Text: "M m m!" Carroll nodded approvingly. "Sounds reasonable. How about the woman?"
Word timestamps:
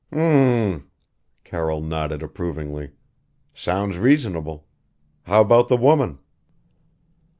"M 0.11 0.17
m 0.19 0.73
m!" 0.73 0.87
Carroll 1.43 1.79
nodded 1.79 2.23
approvingly. 2.23 2.89
"Sounds 3.53 3.99
reasonable. 3.99 4.65
How 5.25 5.41
about 5.41 5.67
the 5.67 5.77
woman?" 5.77 6.17